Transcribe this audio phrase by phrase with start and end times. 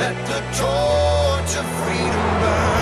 [0.00, 2.80] Let the torch of freedom burn.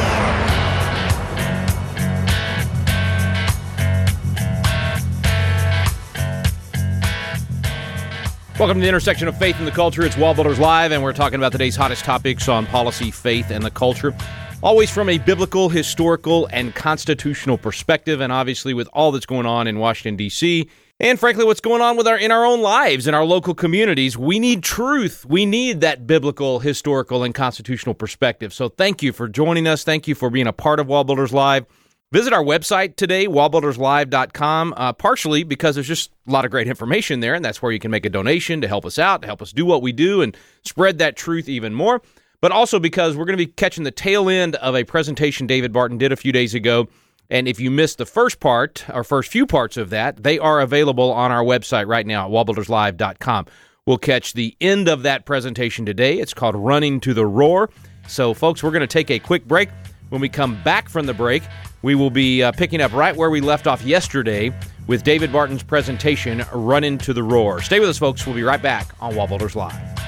[8.56, 10.04] Welcome to the intersection of faith and the culture.
[10.04, 13.64] It's Wall Builders Live, and we're talking about today's hottest topics on policy, faith, and
[13.64, 14.14] the culture.
[14.62, 19.66] Always from a biblical, historical, and constitutional perspective, and obviously with all that's going on
[19.66, 20.68] in Washington, D.C.,
[21.00, 24.18] and frankly, what's going on with our in our own lives, in our local communities.
[24.18, 25.24] We need truth.
[25.24, 28.52] We need that biblical, historical, and constitutional perspective.
[28.52, 29.84] So thank you for joining us.
[29.84, 31.66] Thank you for being a part of Wall Builders Live.
[32.10, 37.20] Visit our website today, wallbuilderslive.com, uh, partially because there's just a lot of great information
[37.20, 39.42] there, and that's where you can make a donation to help us out, to help
[39.42, 42.00] us do what we do and spread that truth even more.
[42.40, 45.70] But also because we're going to be catching the tail end of a presentation David
[45.70, 46.88] Barton did a few days ago.
[47.30, 50.60] And if you missed the first part, or first few parts of that, they are
[50.60, 53.46] available on our website right now at wallbuilderslive.com.
[53.86, 56.18] We'll catch the end of that presentation today.
[56.18, 57.70] It's called Running to the Roar.
[58.06, 59.68] So, folks, we're going to take a quick break.
[60.08, 61.42] When we come back from the break,
[61.82, 64.52] we will be uh, picking up right where we left off yesterday
[64.86, 67.60] with David Barton's presentation, Run Into the Roar.
[67.60, 68.26] Stay with us, folks.
[68.26, 70.07] We'll be right back on Wall Builders Live.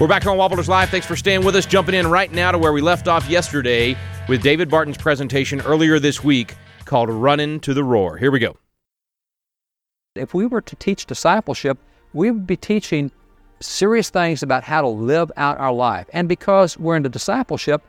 [0.00, 0.90] We're back on Wall Builders Live.
[0.90, 1.66] Thanks for staying with us.
[1.66, 3.96] Jumping in right now to where we left off yesterday
[4.28, 6.54] with David Barton's presentation earlier this week
[6.84, 8.16] called Running to the Roar.
[8.16, 8.56] Here we go.
[10.14, 11.78] If we were to teach discipleship,
[12.12, 13.10] we would be teaching
[13.58, 16.06] serious things about how to live out our life.
[16.12, 17.82] And because we're into discipleship,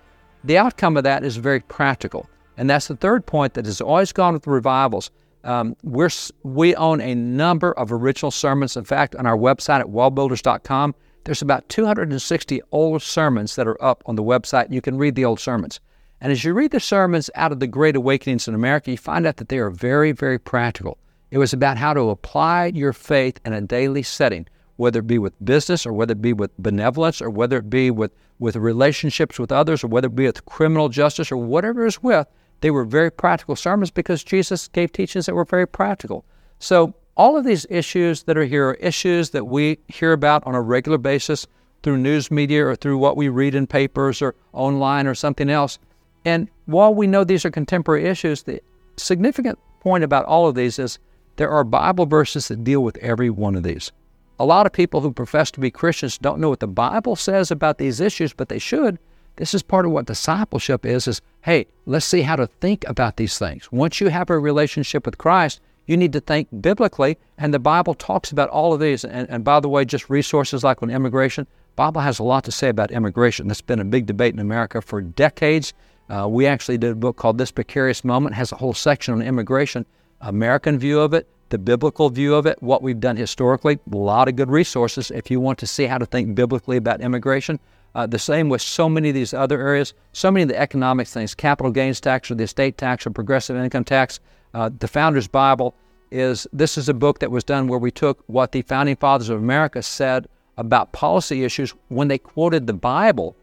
[0.44, 2.28] the outcome of that is very practical.
[2.58, 5.12] And that's the third point that has always gone with the revivals.
[5.44, 6.10] Um, we're,
[6.42, 8.76] we own a number of original sermons.
[8.76, 14.04] In fact, on our website at wallbuilders.com, there's about 260 old sermons that are up
[14.06, 14.72] on the website.
[14.72, 15.80] You can read the old sermons.
[16.22, 19.26] And as you read the sermons out of the Great Awakenings in America, you find
[19.26, 20.98] out that they are very, very practical.
[21.32, 24.48] It was about how to apply your faith in a daily setting,
[24.78, 27.92] whether it be with business or whether it be with benevolence or whether it be
[27.92, 32.02] with, with relationships with others or whether it be with criminal justice or whatever it's
[32.02, 32.28] with.
[32.62, 36.26] They were very practical sermons because Jesus gave teachings that were very practical.
[36.60, 40.56] So all of these issues that are here are issues that we hear about on
[40.56, 41.46] a regular basis
[41.84, 45.80] through news media or through what we read in papers or online or something else.
[46.24, 48.62] And while we know these are contemporary issues, the
[48.96, 50.98] significant point about all of these is
[51.36, 53.92] there are Bible verses that deal with every one of these.
[54.40, 57.52] A lot of people who profess to be Christians don't know what the Bible says
[57.52, 58.98] about these issues, but they should.
[59.36, 63.18] This is part of what discipleship is is hey, let's see how to think about
[63.18, 63.70] these things.
[63.74, 65.60] Once you have a relationship with Christ,
[65.90, 69.04] you need to think biblically, and the Bible talks about all of these.
[69.04, 72.52] And, and by the way, just resources like on immigration, Bible has a lot to
[72.52, 73.48] say about immigration.
[73.48, 75.74] That's been a big debate in America for decades.
[76.08, 79.24] Uh, we actually did a book called This Precarious Moment, has a whole section on
[79.24, 79.84] immigration,
[80.22, 83.80] American view of it, the biblical view of it, what we've done historically.
[83.92, 87.02] A lot of good resources if you want to see how to think biblically about
[87.02, 87.60] immigration.
[87.96, 91.08] Uh, the same with so many of these other areas, so many of the economic
[91.08, 94.20] things, capital gains tax or the estate tax or progressive income tax.
[94.54, 95.76] Uh, the Founder's Bible
[96.12, 99.30] is this is a book that was done where we took what the founding fathers
[99.30, 100.28] of America said
[100.58, 103.36] about policy issues when they quoted the Bible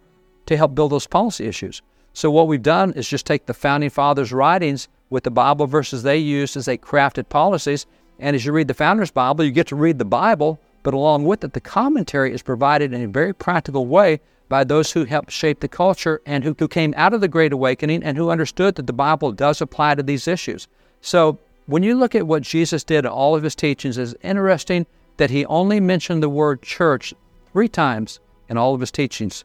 [0.46, 1.82] to help build those policy issues.
[2.12, 6.02] So what we've done is just take the founding fathers' writings with the Bible verses
[6.02, 7.86] they used as they crafted policies.
[8.18, 11.24] And as you read the Founder's Bible, you get to read the Bible, but along
[11.24, 15.30] with it, the commentary is provided in a very practical way by those who helped
[15.30, 18.76] shape the culture and who, who came out of the Great Awakening and who understood
[18.76, 20.68] that the Bible does apply to these issues.
[21.00, 24.86] So when you look at what Jesus did in all of his teachings, it's interesting
[25.16, 27.12] that he only mentioned the word church
[27.52, 29.44] three times in all of his teachings,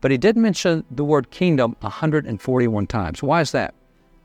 [0.00, 3.22] but he did mention the word kingdom 141 times.
[3.22, 3.74] Why is that?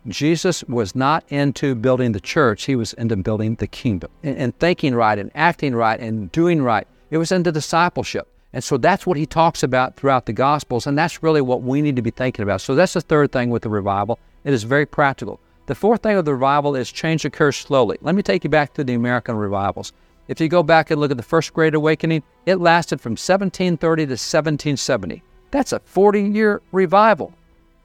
[0.07, 4.59] Jesus was not into building the church, he was into building the kingdom and, and
[4.59, 6.87] thinking right and acting right and doing right.
[7.09, 8.27] It was into discipleship.
[8.51, 11.81] And so that's what he talks about throughout the Gospels, and that's really what we
[11.81, 12.61] need to be thinking about.
[12.61, 14.19] So that's the third thing with the revival.
[14.43, 15.39] It is very practical.
[15.65, 17.97] The fourth thing of the revival is change occurs slowly.
[18.01, 19.93] Let me take you back to the American revivals.
[20.27, 24.05] If you go back and look at the First Great Awakening, it lasted from 1730
[24.05, 25.23] to 1770.
[25.51, 27.33] That's a 40 year revival.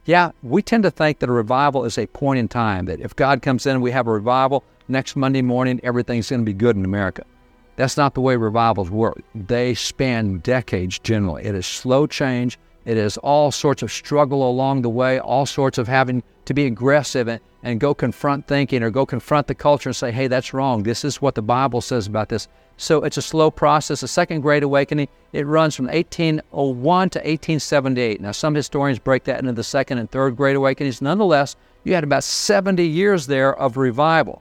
[0.07, 3.15] Yeah, we tend to think that a revival is a point in time, that if
[3.15, 6.55] God comes in, and we have a revival, next Monday morning, everything's going to be
[6.55, 7.25] good in America.
[7.77, 9.21] That's not the way revivals work.
[9.35, 11.45] They span decades generally.
[11.45, 12.59] It is slow change.
[12.89, 16.65] It is all sorts of struggle along the way, all sorts of having to be
[16.65, 20.55] aggressive and, and go confront thinking or go confront the culture and say, hey, that's
[20.55, 20.85] wrong.
[20.85, 22.49] This is what the Bible says about this.
[22.79, 24.01] So it's a slow process.
[24.01, 28.23] The Second Great Awakening, it runs from 1801 to 1878.
[28.23, 31.03] Now, some historians break that into the Second and Third Great Awakenings.
[31.03, 34.41] Nonetheless, you had about 70 years there of revival.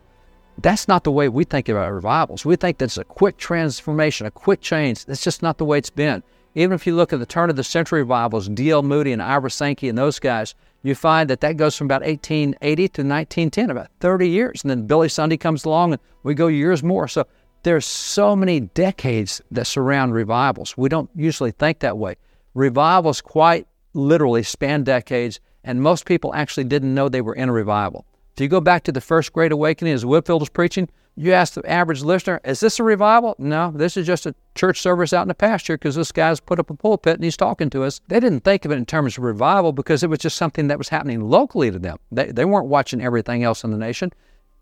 [0.57, 2.45] That's not the way we think about revivals.
[2.45, 5.03] We think that's a quick transformation, a quick change.
[5.03, 6.23] That's just not the way it's been.
[6.57, 8.81] Even if you look at the turn of the century revivals, D.L.
[8.81, 12.75] Moody and Ira Sankey and those guys, you find that that goes from about 1880
[12.75, 14.63] to 1910, about 30 years.
[14.63, 17.07] And then Billy Sunday comes along and we go years more.
[17.07, 17.27] So
[17.61, 20.75] there's so many decades that surround revivals.
[20.75, 22.15] We don't usually think that way.
[22.55, 27.53] Revivals quite literally span decades, and most people actually didn't know they were in a
[27.53, 28.03] revival.
[28.33, 31.55] If you go back to the first Great Awakening as Whitefield was preaching, you ask
[31.55, 33.35] the average listener, is this a revival?
[33.39, 36.59] No, this is just a church service out in the pasture because this guy's put
[36.59, 37.99] up a pulpit and he's talking to us.
[38.07, 40.77] They didn't think of it in terms of revival because it was just something that
[40.77, 41.97] was happening locally to them.
[42.11, 44.13] They, they weren't watching everything else in the nation.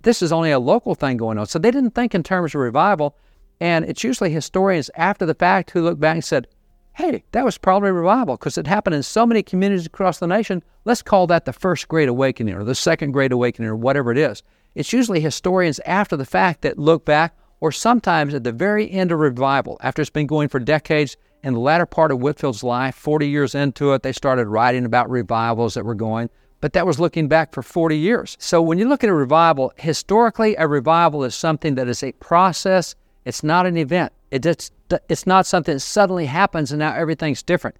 [0.03, 1.45] This is only a local thing going on.
[1.45, 3.17] So they didn't think in terms of revival.
[3.59, 6.47] And it's usually historians after the fact who look back and said,
[6.93, 10.63] hey, that was probably revival because it happened in so many communities across the nation.
[10.85, 14.17] Let's call that the first Great Awakening or the second Great Awakening or whatever it
[14.17, 14.41] is.
[14.75, 19.13] It's usually historians after the fact that look back, or sometimes at the very end
[19.13, 21.15] of revival, after it's been going for decades.
[21.43, 25.09] In the latter part of Whitefield's life, 40 years into it, they started writing about
[25.09, 26.29] revivals that were going,
[26.59, 28.35] but that was looking back for 40 years.
[28.39, 32.11] So when you look at a revival, historically, a revival is something that is a
[32.13, 34.11] process, it's not an event.
[34.29, 34.73] It just,
[35.07, 37.77] it's not something that suddenly happens and now everything's different.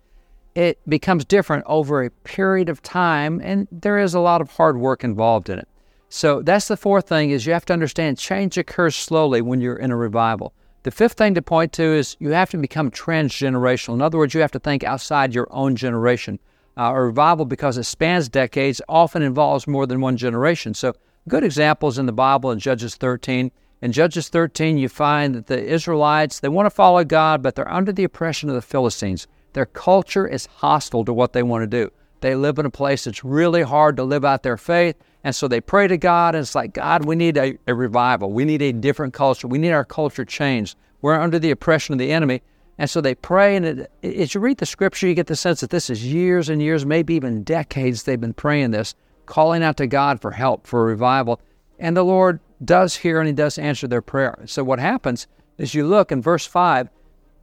[0.54, 4.78] It becomes different over a period of time, and there is a lot of hard
[4.78, 5.68] work involved in it.
[6.16, 9.76] So that's the fourth thing is you have to understand change occurs slowly when you're
[9.76, 10.54] in a revival.
[10.84, 13.96] The fifth thing to point to is you have to become transgenerational.
[13.96, 16.40] In other words, you have to think outside your own generation.
[16.78, 20.74] Uh, a revival, because it spans decades, often involves more than one generation.
[20.74, 20.94] So,
[21.28, 23.52] good examples in the Bible in Judges 13
[23.82, 27.70] in Judges 13, you find that the Israelites, they want to follow God, but they're
[27.70, 29.28] under the oppression of the Philistines.
[29.52, 31.92] Their culture is hostile to what they want to do.
[32.22, 34.96] They live in a place that's really hard to live out their faith.
[35.26, 38.32] And so they pray to God, and it's like, God, we need a, a revival.
[38.32, 39.48] We need a different culture.
[39.48, 40.78] We need our culture changed.
[41.02, 42.44] We're under the oppression of the enemy.
[42.78, 45.62] And so they pray, and it, as you read the scripture, you get the sense
[45.62, 48.94] that this is years and years, maybe even decades, they've been praying this,
[49.26, 51.42] calling out to God for help, for revival.
[51.80, 54.38] And the Lord does hear and he does answer their prayer.
[54.46, 55.26] So what happens
[55.58, 56.88] is you look in verse 5,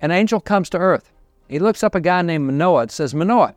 [0.03, 1.11] an angel comes to earth.
[1.49, 2.85] He looks up a guy named Manoah.
[2.85, 3.57] It says, Manoah,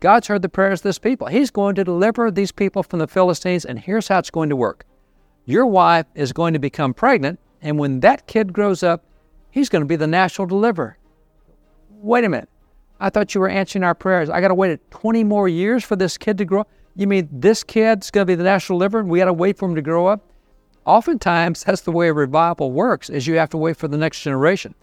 [0.00, 1.26] God's heard the prayers of this people.
[1.26, 4.56] He's going to deliver these people from the Philistines, and here's how it's going to
[4.56, 4.84] work.
[5.46, 9.04] Your wife is going to become pregnant, and when that kid grows up,
[9.50, 10.98] he's going to be the national deliverer.
[11.90, 12.50] Wait a minute.
[13.00, 14.28] I thought you were answering our prayers.
[14.28, 16.68] I got to wait 20 more years for this kid to grow up.
[16.94, 19.58] You mean this kid's going to be the national deliverer, and we got to wait
[19.58, 20.22] for him to grow up?
[20.84, 24.20] Oftentimes, that's the way a revival works, is you have to wait for the next
[24.22, 24.74] generation.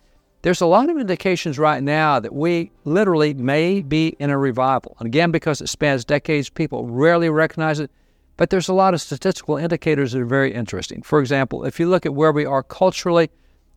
[0.44, 4.98] There's a lot of indications right now that we literally may be in a revival.
[5.00, 7.90] And again, because it spans decades, people rarely recognize it.
[8.36, 11.02] But there's a lot of statistical indicators that are very interesting.
[11.02, 13.30] For example, if you look at where we are culturally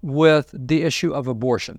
[0.03, 1.79] with the issue of abortion,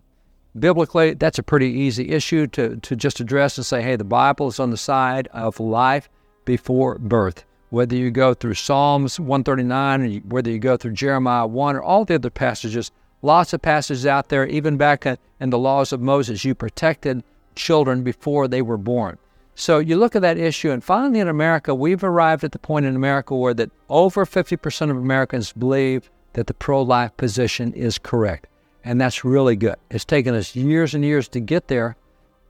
[0.58, 4.48] biblically, that's a pretty easy issue to, to just address and say, hey, the Bible
[4.48, 6.10] is on the side of life
[6.46, 11.75] before birth whether you go through Psalms 139 or whether you go through Jeremiah 1
[11.75, 15.91] or all the other passages, lots of passages out there, even back in the laws
[15.91, 17.24] of Moses, you protected
[17.55, 19.17] children before they were born.
[19.55, 22.86] So you look at that issue, and finally in America, we've arrived at the point
[22.86, 28.45] in America where that over 50% of Americans believe that the pro-life position is correct.
[28.83, 29.77] And that's really good.
[29.89, 31.97] It's taken us years and years to get there.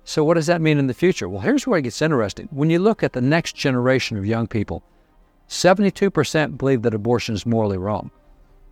[0.04, 1.30] So what does that mean in the future?
[1.30, 2.50] Well, here's where it gets interesting.
[2.52, 4.84] When you look at the next generation of young people,
[5.48, 8.12] 72% believe that abortion is morally wrong.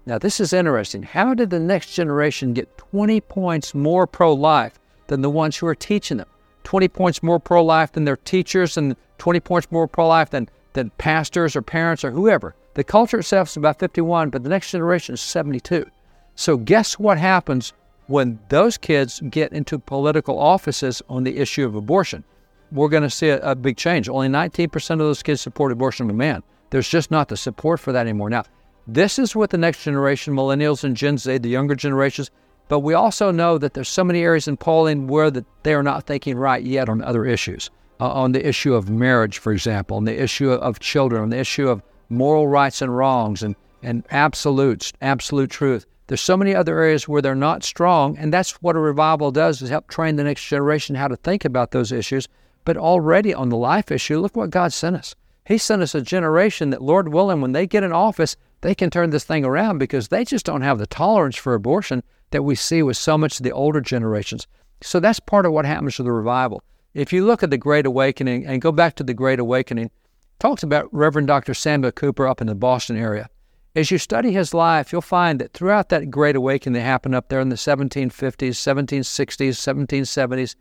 [0.05, 1.03] Now, this is interesting.
[1.03, 5.67] How did the next generation get 20 points more pro life than the ones who
[5.67, 6.27] are teaching them?
[6.63, 10.49] 20 points more pro life than their teachers, and 20 points more pro life than
[10.75, 14.71] that pastors or parents or whoever, the culture itself is about 51, but the next
[14.71, 15.89] generation is 72.
[16.35, 17.73] So, guess what happens
[18.07, 22.23] when those kids get into political offices on the issue of abortion?
[22.71, 24.09] We're going to see a, a big change.
[24.09, 26.43] Only 19% of those kids support abortion on demand.
[26.71, 28.29] There's just not the support for that anymore.
[28.29, 28.43] Now,
[28.87, 32.31] this is with the next generation, millennials and Gen Z, the younger generations.
[32.67, 35.83] But we also know that there's so many areas in polling where that they are
[35.83, 39.97] not thinking right yet on other issues, uh, on the issue of marriage, for example,
[39.97, 44.03] on the issue of children, on the issue of moral rights and wrongs, and and
[44.09, 45.85] absolutes, absolute truth.
[46.07, 49.61] There's so many other areas where they're not strong, and that's what a revival does
[49.61, 52.27] is help train the next generation how to think about those issues.
[52.63, 55.15] But already on the life issue, look what God sent us.
[55.45, 58.35] He sent us a generation that, Lord willing, when they get in office,
[58.65, 62.01] they can turn this thing around because they just don't have the tolerance for abortion
[62.31, 64.47] that we see with so much of the older generations.
[64.81, 66.63] So that's part of what happens to the revival.
[66.95, 69.91] If you look at the Great Awakening and go back to the Great Awakening,
[70.39, 71.53] talks about Reverend Dr.
[71.53, 73.29] Samuel Cooper up in the Boston area.
[73.75, 77.29] As you study his life, you'll find that throughout that Great Awakening that happened up
[77.29, 80.55] there in the 1750s, 1760s, 1770s,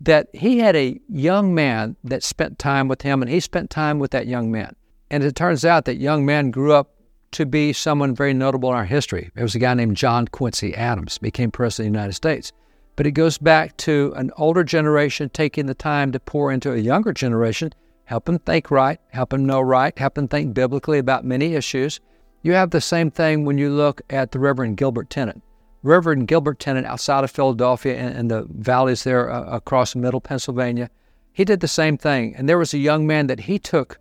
[0.00, 3.98] that he had a young man that spent time with him, and he spent time
[3.98, 4.76] with that young man.
[5.10, 6.95] And it turns out that young man grew up
[7.36, 9.30] to be someone very notable in our history.
[9.36, 12.50] It was a guy named John Quincy Adams, became president of the United States.
[12.96, 16.78] But it goes back to an older generation taking the time to pour into a
[16.78, 17.74] younger generation,
[18.06, 22.00] help them think right, help them know right, help them think biblically about many issues.
[22.40, 25.42] You have the same thing when you look at the Reverend Gilbert Tennent.
[25.82, 30.88] Reverend Gilbert Tennent outside of Philadelphia and, and the valleys there uh, across middle Pennsylvania,
[31.34, 32.34] he did the same thing.
[32.34, 33.98] And there was a young man that he took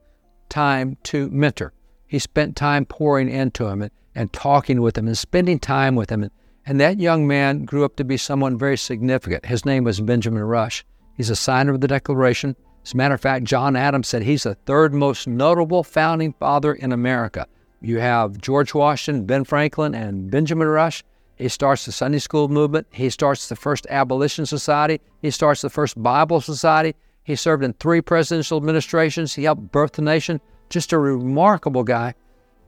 [0.48, 1.74] time to mentor.
[2.16, 6.10] He spent time pouring into him and, and talking with him and spending time with
[6.10, 6.24] him.
[6.24, 6.32] And,
[6.66, 9.46] and that young man grew up to be someone very significant.
[9.46, 10.86] His name was Benjamin Rush.
[11.18, 12.56] He's a signer of the Declaration.
[12.86, 16.74] As a matter of fact, John Adams said he's the third most notable founding father
[16.74, 17.48] in America.
[17.82, 21.04] You have George Washington, Ben Franklin, and Benjamin Rush.
[21.36, 22.88] He starts the Sunday school movement.
[22.92, 25.02] He starts the first abolition society.
[25.22, 26.96] He starts the first Bible society.
[27.26, 29.34] He served in three presidential administrations.
[29.34, 30.40] He helped birth the nation.
[30.70, 32.14] Just a remarkable guy.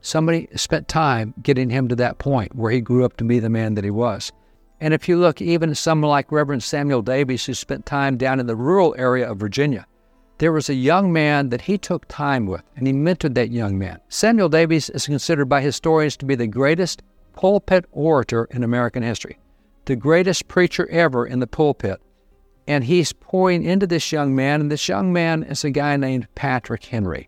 [0.00, 3.50] Somebody spent time getting him to that point where he grew up to be the
[3.50, 4.32] man that he was.
[4.80, 8.46] And if you look even someone like Reverend Samuel Davies, who spent time down in
[8.46, 9.86] the rural area of Virginia,
[10.38, 13.76] there was a young man that he took time with, and he mentored that young
[13.76, 13.98] man.
[14.08, 17.02] Samuel Davies is considered by historians to be the greatest
[17.32, 19.38] pulpit orator in American history,
[19.86, 22.00] the greatest preacher ever in the pulpit.
[22.68, 26.28] And he's pouring into this young man, and this young man is a guy named
[26.36, 27.27] Patrick Henry.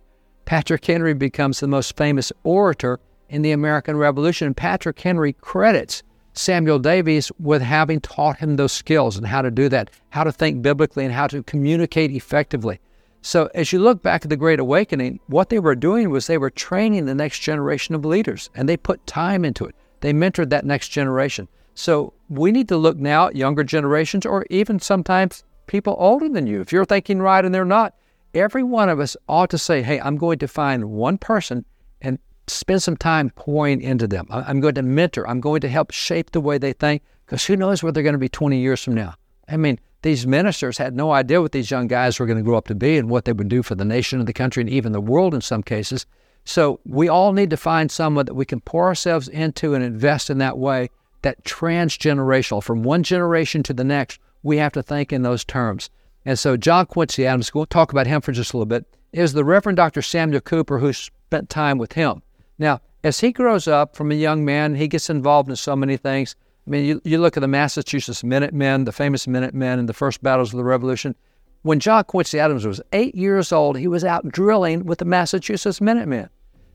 [0.51, 4.53] Patrick Henry becomes the most famous orator in the American Revolution.
[4.53, 6.03] Patrick Henry credits
[6.33, 10.33] Samuel Davies with having taught him those skills and how to do that, how to
[10.33, 12.81] think biblically, and how to communicate effectively.
[13.23, 16.37] So, as you look back at the Great Awakening, what they were doing was they
[16.37, 19.77] were training the next generation of leaders, and they put time into it.
[20.01, 21.47] They mentored that next generation.
[21.75, 26.49] So we need to look now at younger generations or even sometimes people older than
[26.49, 26.61] you.
[26.61, 27.95] If you're thinking right and they're not,
[28.35, 31.65] every one of us ought to say, hey, I'm going to find one person
[32.01, 34.27] and spend some time pouring into them.
[34.31, 35.29] I'm going to mentor.
[35.29, 38.15] I'm going to help shape the way they think because who knows where they're going
[38.15, 39.15] to be 20 years from now.
[39.49, 42.57] I mean, these ministers had no idea what these young guys were going to grow
[42.57, 44.71] up to be and what they would do for the nation and the country and
[44.71, 46.07] even the world in some cases.
[46.45, 50.31] So we all need to find someone that we can pour ourselves into and invest
[50.31, 50.89] in that way,
[51.23, 55.91] that transgenerational, from one generation to the next, we have to think in those terms.
[56.25, 59.33] And so John Quincy Adams, we'll talk about him for just a little bit, is
[59.33, 60.03] the Reverend Dr.
[60.03, 62.23] Samuel Cooper who spent time with him.
[62.59, 65.97] Now, as he grows up from a young man, he gets involved in so many
[65.97, 66.37] things.
[66.67, 70.23] I mean, you, you look at the Massachusetts Minutemen, the famous Minutemen in the first
[70.23, 71.15] battles of the Revolution.
[71.63, 75.81] When John Quincy Adams was eight years old, he was out drilling with the Massachusetts
[75.81, 76.29] Minutemen.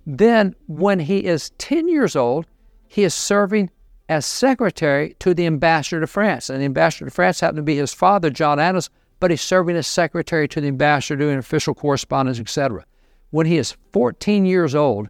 [0.07, 2.45] Then, when he is 10 years old,
[2.87, 3.69] he is serving
[4.09, 6.49] as secretary to the ambassador to France.
[6.49, 9.75] And the ambassador to France happened to be his father, John Adams, but he's serving
[9.75, 12.86] as secretary to the ambassador, doing official correspondence, etc.
[13.31, 15.10] When he is 14 years old,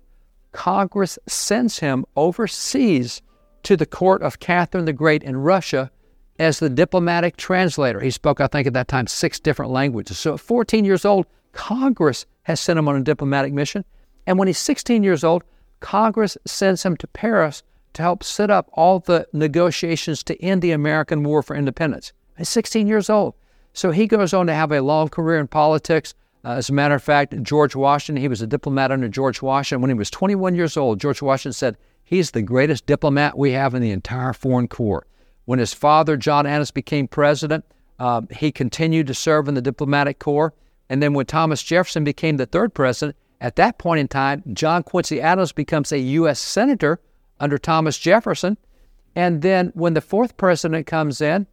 [0.52, 3.22] Congress sends him overseas
[3.64, 5.92] to the court of Catherine the Great in Russia
[6.40, 8.00] as the diplomatic translator.
[8.00, 10.18] He spoke, I think, at that time, six different languages.
[10.18, 13.84] So at 14 years old, Congress has sent him on a diplomatic mission.
[14.28, 15.44] And when he's 16 years old,
[15.80, 20.72] Congress sends him to Paris to help set up all the negotiations to end the
[20.72, 22.12] American War for Independence.
[22.38, 23.36] He's 16 years old.
[23.76, 26.14] So he goes on to have a long career in politics.
[26.46, 29.82] Uh, as a matter of fact, George Washington, he was a diplomat under George Washington.
[29.82, 33.74] When he was 21 years old, George Washington said, He's the greatest diplomat we have
[33.74, 35.06] in the entire foreign corps.
[35.44, 37.66] When his father, John Adams, became president,
[38.00, 40.54] uh, he continued to serve in the diplomatic corps.
[40.88, 44.84] And then when Thomas Jefferson became the third president, At that point in time, John
[44.84, 46.40] Quincy Adams becomes a U.S.
[46.40, 47.02] Senator
[47.40, 48.58] under Thomas Jefferson.
[49.16, 51.48] And then when the fourth president comes in,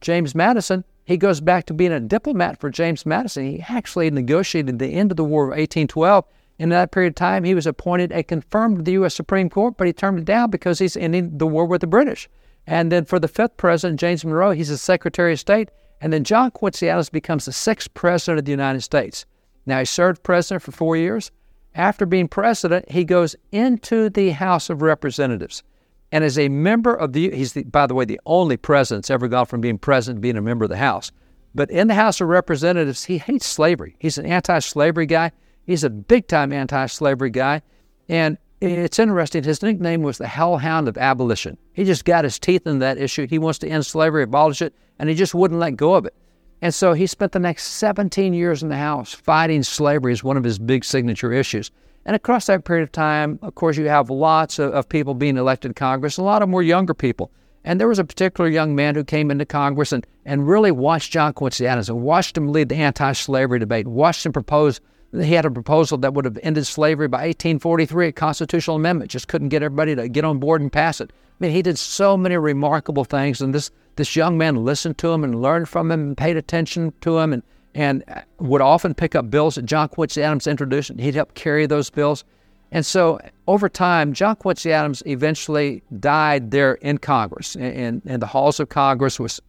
[0.00, 3.46] James Madison, he goes back to being a diplomat for James Madison.
[3.46, 6.26] He actually negotiated the end of the War of 1812.
[6.58, 9.14] In that period of time, he was appointed a confirmed to the U.S.
[9.14, 12.28] Supreme Court, but he turned it down because he's ending the war with the British.
[12.66, 15.70] And then for the fifth president, James Monroe, he's the Secretary of State.
[16.02, 19.24] And then John Quincy Adams becomes the sixth president of the United States.
[19.64, 21.30] Now, he served president for four years.
[21.74, 25.62] After being president, he goes into the House of Representatives.
[26.10, 29.10] And as a member of the, he's, the, by the way, the only president that's
[29.10, 31.12] ever gone from being president to being a member of the House.
[31.54, 33.96] But in the House of Representatives, he hates slavery.
[33.98, 35.32] He's an anti slavery guy.
[35.66, 37.62] He's a big time anti slavery guy.
[38.08, 41.56] And it's interesting, his nickname was the Hellhound of Abolition.
[41.74, 43.26] He just got his teeth in that issue.
[43.26, 46.14] He wants to end slavery, abolish it, and he just wouldn't let go of it.
[46.60, 50.36] And so he spent the next 17 years in the House fighting slavery as one
[50.36, 51.70] of his big signature issues.
[52.08, 55.36] And across that period of time, of course, you have lots of, of people being
[55.36, 56.16] elected to Congress.
[56.16, 57.30] A lot of were younger people.
[57.64, 61.12] And there was a particular young man who came into Congress and, and really watched
[61.12, 64.80] John Quincy Adams and watched him lead the anti slavery debate, watched him propose.
[65.12, 69.28] He had a proposal that would have ended slavery by 1843, a constitutional amendment, just
[69.28, 71.10] couldn't get everybody to get on board and pass it.
[71.12, 75.12] I mean, he did so many remarkable things, and this, this young man listened to
[75.12, 77.42] him and learned from him and paid attention to him and
[77.74, 81.34] and uh, would often pick up bills that John Quincy Adams introduced, and he'd help
[81.34, 82.24] carry those bills.
[82.70, 88.26] And so over time, John Quincy Adams eventually died there in Congress, in, in the
[88.26, 89.40] halls of Congress, was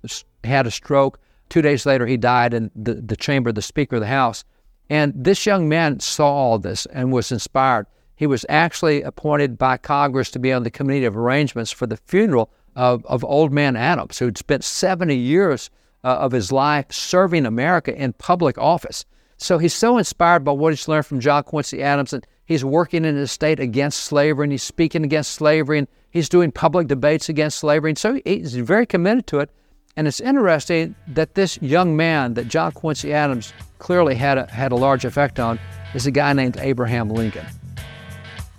[0.43, 1.19] had a stroke.
[1.49, 4.43] Two days later, he died in the, the chamber of the Speaker of the House.
[4.89, 7.87] And this young man saw all this and was inspired.
[8.15, 11.97] He was actually appointed by Congress to be on the Committee of Arrangements for the
[11.97, 15.69] funeral of, of Old Man Adams, who'd spent 70 years
[16.03, 19.05] uh, of his life serving America in public office.
[19.37, 23.05] So he's so inspired by what he's learned from John Quincy Adams, and he's working
[23.05, 27.29] in his state against slavery, and he's speaking against slavery, and he's doing public debates
[27.29, 29.49] against slavery, and so he's very committed to it.
[29.95, 34.71] And it's interesting that this young man that John Quincy Adams clearly had a, had
[34.71, 35.59] a large effect on
[35.93, 37.45] is a guy named Abraham Lincoln.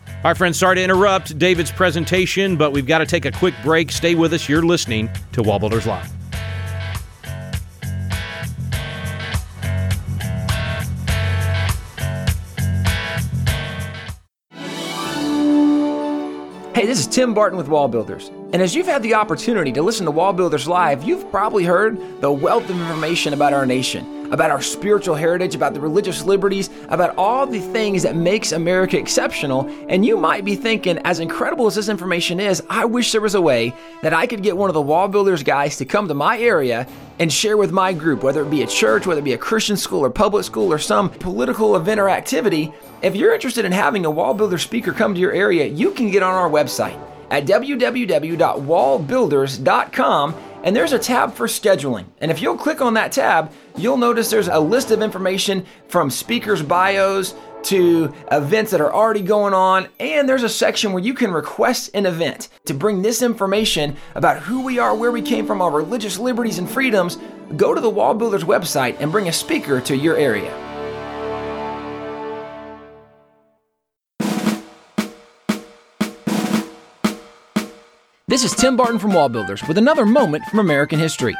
[0.08, 3.54] All right, friends, sorry to interrupt David's presentation, but we've got to take a quick
[3.62, 3.90] break.
[3.90, 4.50] Stay with us.
[4.50, 6.19] You're listening to Wall Builders Live.
[16.80, 18.28] Hey, this is Tim Barton with Wall Builders.
[18.54, 22.22] And as you've had the opportunity to listen to Wall Builders Live, you've probably heard
[22.22, 26.70] the wealth of information about our nation, about our spiritual heritage, about the religious liberties,
[26.88, 29.68] about all the things that makes America exceptional.
[29.88, 33.34] And you might be thinking, as incredible as this information is, I wish there was
[33.34, 36.14] a way that I could get one of the Wall Builders guys to come to
[36.14, 36.86] my area
[37.18, 39.76] and share with my group, whether it be a church, whether it be a Christian
[39.76, 42.72] school or public school or some political event or activity.
[43.02, 46.10] If you're interested in having a wall builder speaker come to your area, you can
[46.10, 46.98] get on our website
[47.30, 52.04] at www.wallbuilders.com and there's a tab for scheduling.
[52.20, 56.10] And if you'll click on that tab, you'll notice there's a list of information from
[56.10, 61.14] speakers' bios to events that are already going on, and there's a section where you
[61.14, 65.46] can request an event to bring this information about who we are, where we came
[65.46, 67.18] from, our religious liberties and freedoms.
[67.56, 70.56] Go to the Wall Builders website and bring a speaker to your area.
[78.26, 81.34] This is Tim Barton from Wall Builders with another moment from American history.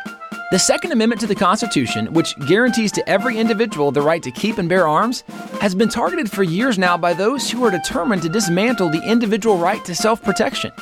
[0.51, 4.59] The Second Amendment to the Constitution, which guarantees to every individual the right to keep
[4.59, 5.23] and bear arms,
[5.61, 9.59] has been targeted for years now by those who are determined to dismantle the individual
[9.59, 10.73] right to self protection.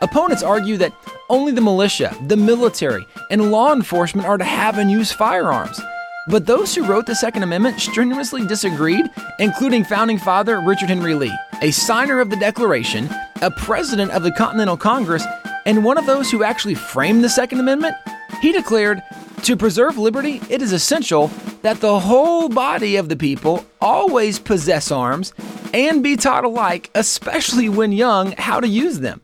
[0.00, 0.92] Opponents argue that
[1.30, 5.80] only the militia, the military, and law enforcement are to have and use firearms.
[6.26, 9.08] But those who wrote the Second Amendment strenuously disagreed,
[9.38, 11.32] including founding father Richard Henry Lee,
[11.62, 13.08] a signer of the Declaration,
[13.40, 15.24] a president of the Continental Congress,
[15.64, 17.94] and one of those who actually framed the Second Amendment.
[18.42, 19.00] He declared,
[19.44, 21.28] To preserve liberty, it is essential
[21.62, 25.32] that the whole body of the people always possess arms
[25.72, 29.20] and be taught alike, especially when young, how to use them.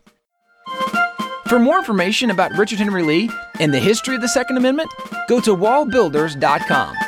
[1.49, 3.29] For more information about Richard Henry Lee
[3.59, 4.91] and the history of the Second Amendment,
[5.29, 7.08] go to wallbuilders.com.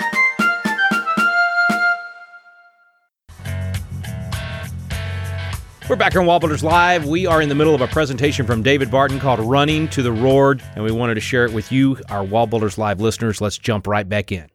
[5.90, 7.08] We're back on Wall Builders Live.
[7.08, 10.12] We are in the middle of a presentation from David Barton called Running to the
[10.12, 13.40] Roared, and we wanted to share it with you, our Wall Builders Live listeners.
[13.40, 14.46] Let's jump right back in.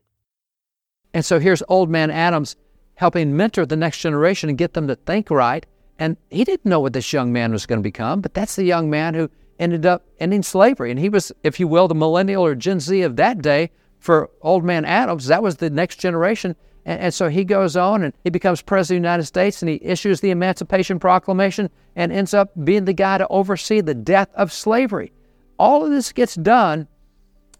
[1.13, 2.55] And so here's Old Man Adams
[2.93, 5.65] helping mentor the next generation and get them to think right.
[5.99, 8.63] And he didn't know what this young man was going to become, but that's the
[8.63, 10.89] young man who ended up ending slavery.
[10.89, 14.31] And he was, if you will, the millennial or Gen Z of that day for
[14.41, 15.27] Old Man Adams.
[15.27, 16.55] That was the next generation.
[16.85, 19.69] And, and so he goes on and he becomes president of the United States and
[19.69, 24.29] he issues the Emancipation Proclamation and ends up being the guy to oversee the death
[24.35, 25.11] of slavery.
[25.57, 26.87] All of this gets done.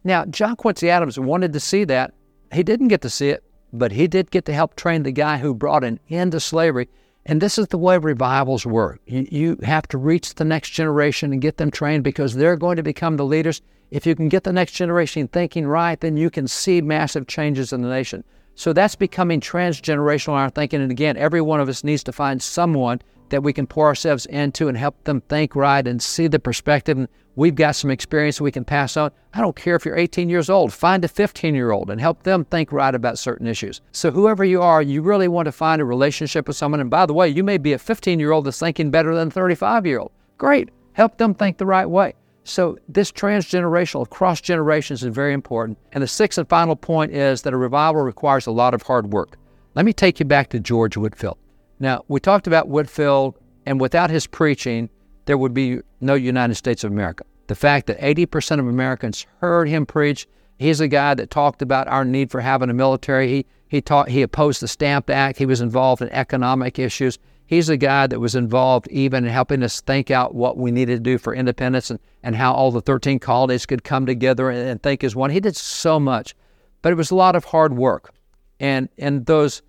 [0.03, 2.13] Now, John Quincy Adams wanted to see that.
[2.53, 5.38] He didn't get to see it, but he did get to help train the guy
[5.38, 6.88] who brought an end to slavery.
[7.25, 8.99] And this is the way revivals work.
[9.07, 12.75] You, you have to reach the next generation and get them trained because they're going
[12.75, 13.63] to become the leaders.
[13.89, 17.73] If you can get the next generation thinking right, then you can see massive changes
[17.73, 18.23] in the nation.
[18.55, 20.81] So that's becoming transgenerational in our thinking.
[20.81, 24.25] And again, every one of us needs to find someone that we can pour ourselves
[24.27, 26.97] into and help them think right and see the perspective.
[26.97, 29.11] And we've got some experience we can pass on.
[29.33, 32.23] I don't care if you're 18 years old, find a 15 year old and help
[32.23, 33.81] them think right about certain issues.
[33.91, 36.79] So, whoever you are, you really want to find a relationship with someone.
[36.79, 39.27] And by the way, you may be a 15 year old that's thinking better than
[39.29, 40.11] a 35 year old.
[40.37, 40.69] Great.
[40.93, 42.13] Help them think the right way.
[42.47, 45.79] So, this transgenerational, cross generations is very important.
[45.93, 49.12] And the sixth and final point is that a revival requires a lot of hard
[49.12, 49.39] work.
[49.73, 51.39] Let me take you back to George Whitefield.
[51.79, 54.91] Now, we talked about Whitefield, and without his preaching,
[55.25, 57.25] there would be no United States of America.
[57.47, 60.27] The fact that 80% of Americans heard him preach,
[60.60, 63.27] he's a guy that talked about our need for having a military.
[63.27, 67.17] He, he, taught, he opposed the Stamp Act, he was involved in economic issues.
[67.47, 70.95] He's a guy that was involved even in helping us think out what we needed
[70.95, 74.67] to do for independence and, and how all the 13 colonies could come together and,
[74.67, 75.29] and think as one.
[75.29, 76.36] He did so much,
[76.81, 78.13] but it was a lot of hard work.
[78.60, 79.62] And, and those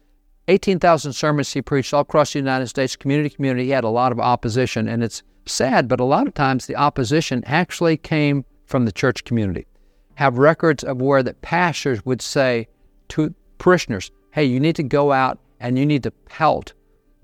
[0.49, 4.12] 18,000 sermons he preached all across the United States, community community, he had a lot
[4.12, 4.89] of opposition.
[4.89, 9.25] And it's sad, but a lot of times the opposition actually came from the church
[9.25, 9.67] community.
[10.15, 12.69] Have records of where the pastors would say
[13.09, 16.73] to parishioners, hey, you need to go out and you need to pelt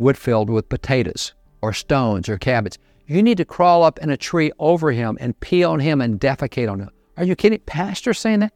[0.03, 2.79] Whitefield with potatoes or stones or cabbage.
[3.07, 6.21] You need to crawl up in a tree over him and pee on him and
[6.21, 6.91] defecate on him.
[7.17, 7.61] Are you kidding?
[7.61, 8.53] Pastor saying that?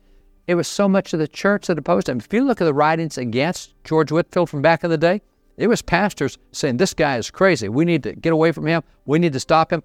[0.47, 2.19] It was so much of the church that opposed him.
[2.19, 5.21] If you look at the writings against George Whitefield from back in the day,
[5.57, 7.69] it was pastors saying, This guy is crazy.
[7.69, 8.83] We need to get away from him.
[9.07, 9.83] We need to stop him.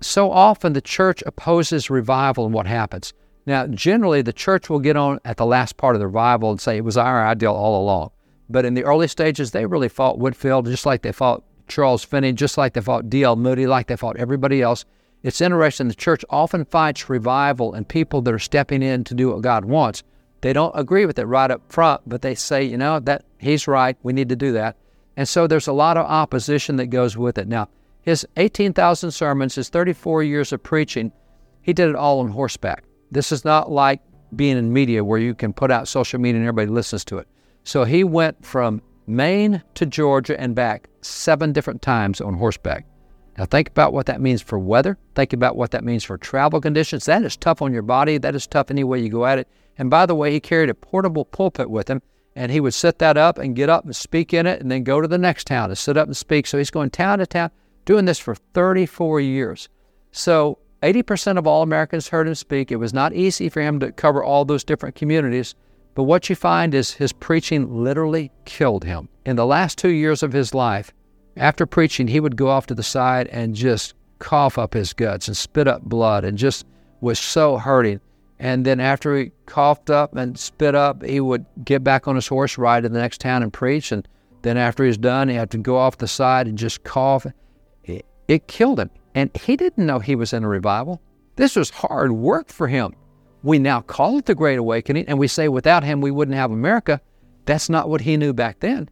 [0.00, 3.12] So often the church opposes revival, and what happens?
[3.46, 6.60] Now, generally, the church will get on at the last part of the revival and
[6.60, 8.10] say it was our ideal all along.
[8.48, 12.32] But in the early stages, they really fought Whitefield just like they fought Charles Finney,
[12.32, 13.36] just like they fought D.L.
[13.36, 14.84] Moody, like they fought everybody else.
[15.22, 19.30] It's interesting, the church often fights revival and people that are stepping in to do
[19.30, 20.02] what God wants.
[20.42, 23.66] They don't agree with it right up front, but they say, you know, that he's
[23.66, 24.76] right, we need to do that.
[25.16, 27.48] And so there's a lot of opposition that goes with it.
[27.48, 27.68] Now,
[28.02, 31.10] his 18,000 sermons, his 34 years of preaching,
[31.62, 32.84] he did it all on horseback.
[33.10, 34.00] This is not like
[34.36, 37.28] being in media where you can put out social media and everybody listens to it.
[37.64, 42.86] So he went from Maine to Georgia and back seven different times on horseback.
[43.36, 44.96] Now, think about what that means for weather.
[45.14, 47.06] Think about what that means for travel conditions.
[47.06, 48.16] That is tough on your body.
[48.16, 49.48] That is tough any way you go at it.
[49.76, 52.00] And by the way, he carried a portable pulpit with him,
[52.36, 54.84] and he would set that up and get up and speak in it, and then
[54.84, 56.46] go to the next town to sit up and speak.
[56.46, 57.50] So he's going town to town,
[57.84, 59.68] doing this for 34 years.
[60.12, 62.70] So 80% of all Americans heard him speak.
[62.70, 65.56] It was not easy for him to cover all those different communities.
[65.94, 69.08] But what you find is his preaching literally killed him.
[69.24, 70.92] In the last two years of his life,
[71.36, 75.28] after preaching, he would go off to the side and just cough up his guts
[75.28, 76.66] and spit up blood and just
[77.00, 78.00] was so hurting.
[78.38, 82.26] And then after he coughed up and spit up, he would get back on his
[82.26, 83.92] horse, ride to the next town and preach.
[83.92, 84.06] And
[84.42, 87.26] then after he's done, he had to go off the side and just cough.
[87.84, 88.90] It, it killed him.
[89.14, 91.00] And he didn't know he was in a revival.
[91.36, 92.94] This was hard work for him.
[93.44, 96.50] We now call it the Great Awakening, and we say without him we wouldn't have
[96.50, 96.98] America.
[97.44, 98.88] That's not what he knew back then.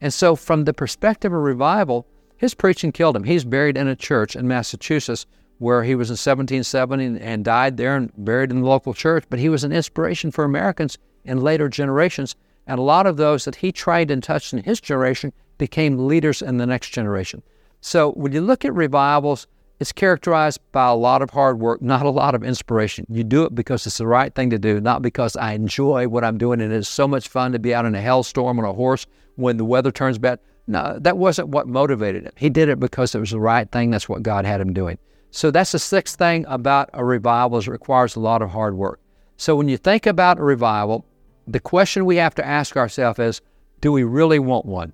[0.00, 2.06] And so, from the perspective of revival,
[2.36, 3.24] his preaching killed him.
[3.24, 5.26] He's buried in a church in Massachusetts
[5.58, 9.24] where he was in 1770 and died there and buried in the local church.
[9.28, 12.36] But he was an inspiration for Americans in later generations.
[12.68, 16.40] And a lot of those that he trained and touched in his generation became leaders
[16.40, 17.42] in the next generation.
[17.80, 19.48] So, when you look at revivals,
[19.80, 23.06] it's characterized by a lot of hard work, not a lot of inspiration.
[23.08, 26.24] You do it because it's the right thing to do, not because I enjoy what
[26.24, 28.72] I'm doing and it's so much fun to be out in a hailstorm on a
[28.72, 30.40] horse when the weather turns bad.
[30.66, 32.32] No, that wasn't what motivated him.
[32.36, 33.90] He did it because it was the right thing.
[33.90, 34.98] That's what God had him doing.
[35.30, 38.74] So that's the sixth thing about a revival is it requires a lot of hard
[38.74, 39.00] work.
[39.36, 41.06] So when you think about a revival,
[41.46, 43.40] the question we have to ask ourselves is,
[43.80, 44.92] do we really want one?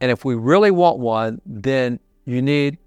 [0.00, 2.78] And if we really want one, then you need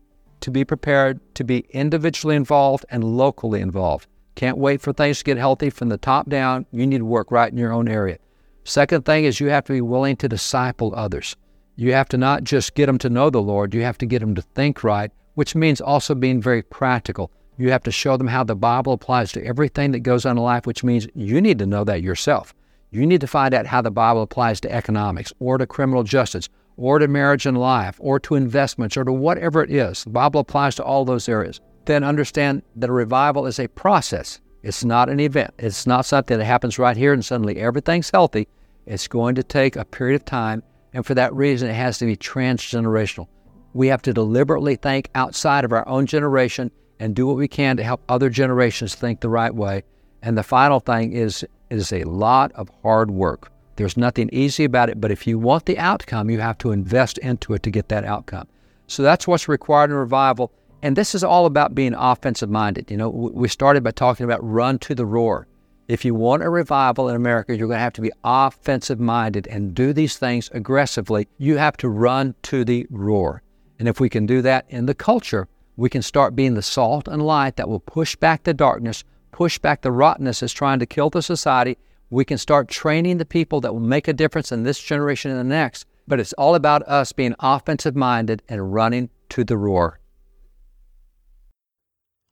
[0.41, 4.08] to be prepared to be individually involved and locally involved.
[4.36, 6.65] Can't wait for things to get healthy from the top down.
[6.71, 8.17] You need to work right in your own area.
[8.63, 11.36] Second thing is you have to be willing to disciple others.
[11.75, 14.19] You have to not just get them to know the Lord, you have to get
[14.19, 17.32] them to think right, which means also being very practical.
[17.58, 20.43] You have to show them how the Bible applies to everything that goes on in
[20.43, 22.54] life, which means you need to know that yourself.
[22.91, 26.49] You need to find out how the Bible applies to economics or to criminal justice
[26.80, 30.06] or to marriage and life or to investments or to whatever it is.
[30.06, 31.60] The Bible applies to all those areas.
[31.86, 34.39] Then understand that a revival is a process.
[34.63, 35.54] It's not an event.
[35.60, 38.48] It's not something that happens right here and suddenly everything's healthy.
[38.86, 40.63] It's going to take a period of time,
[40.94, 43.28] and for that reason, it has to be transgenerational.
[43.74, 47.78] We have to deliberately think outside of our own generation and do what we can
[47.78, 49.84] to help other generations think the right way.
[50.22, 53.52] And the final thing is is a lot of hard work.
[53.80, 57.18] There's nothing easy about it, but if you want the outcome, you have to invest
[57.20, 58.46] into it to get that outcome.
[58.88, 60.52] So that's what's required in revival.
[60.82, 62.92] And this is all about being offensive minded.
[62.92, 65.48] You know, we started by talking about run to the roar.
[65.88, 69.48] If you want a revival in America, you're going to have to be offensive minded
[69.48, 71.30] and do these things aggressively.
[71.38, 73.44] You have to run to the roar.
[73.80, 77.08] And if we can do that in the culture, we can start being the salt
[77.08, 80.86] and light that will push back the darkness, push back the rottenness that's trying to
[80.86, 81.78] kill the society.
[82.10, 85.39] We can start training the people that will make a difference in this generation and
[85.39, 85.86] the next.
[86.08, 90.00] But it's all about us being offensive minded and running to the roar.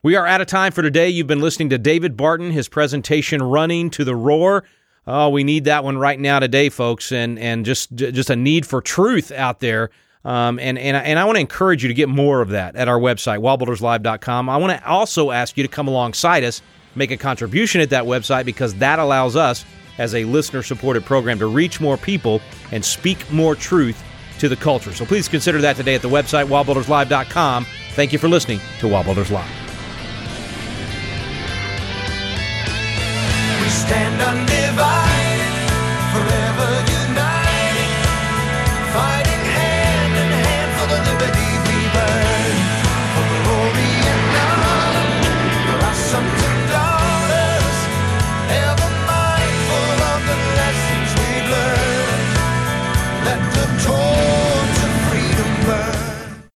[0.04, 1.10] We are out of time for today.
[1.10, 4.64] You've been listening to David Barton, his presentation "Running to the Roar."
[5.06, 8.66] Oh, we need that one right now today, folks, and and just just a need
[8.66, 9.90] for truth out there.
[10.24, 12.88] Um, and and and I want to encourage you to get more of that at
[12.88, 14.50] our website, wallbuilderslive.com.
[14.50, 16.62] I want to also ask you to come alongside us,
[16.98, 19.66] make a contribution at that website because that allows us,
[19.98, 24.04] as a listener-supported program, to reach more people and speak more truth
[24.40, 24.94] to the culture.
[24.94, 27.66] So please consider that today at the website, wallbuilderslive.com.
[27.94, 29.50] Thank you for listening to Wall Builders Live.